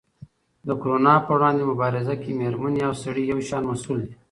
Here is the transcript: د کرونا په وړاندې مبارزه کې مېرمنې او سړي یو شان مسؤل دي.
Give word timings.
د 0.67 0.69
کرونا 0.81 1.13
په 1.25 1.31
وړاندې 1.35 1.63
مبارزه 1.71 2.15
کې 2.21 2.37
مېرمنې 2.41 2.81
او 2.87 2.93
سړي 3.03 3.23
یو 3.31 3.39
شان 3.47 3.63
مسؤل 3.71 3.99
دي. 4.07 4.13